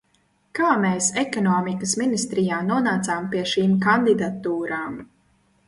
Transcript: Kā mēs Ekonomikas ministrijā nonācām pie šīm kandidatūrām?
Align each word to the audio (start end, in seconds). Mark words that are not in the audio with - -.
Kā 0.59 0.69
mēs 0.85 1.09
Ekonomikas 1.23 1.93
ministrijā 2.03 2.63
nonācām 2.71 3.29
pie 3.35 3.47
šīm 3.55 3.79
kandidatūrām? 3.87 5.01